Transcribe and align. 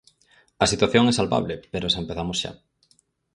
A 0.63 0.65
situación 0.71 1.03
é 1.11 1.13
salvable, 1.19 1.55
pero 1.73 1.91
se 1.93 2.01
empezamos 2.03 2.37
xa. 2.41 2.51